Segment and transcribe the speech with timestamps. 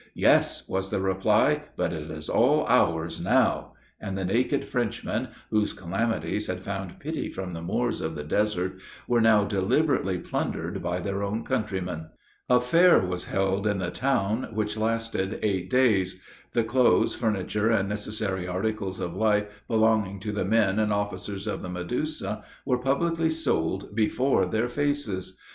[0.15, 5.73] "Yes," was the reply, "but it is all ours now;" and the naked Frenchmen, whose
[5.73, 10.99] calamities had found pity from the Moors of the desert, were now deliberately plundered by
[11.01, 12.07] their own countrymen.
[12.49, 16.19] A fair was held in the town, which lasted eight days.
[16.53, 21.61] The clothes, furniture, and necessary articles of life belonging to the men and officers of
[21.61, 25.37] the Medusa, were publicly sold before their faces.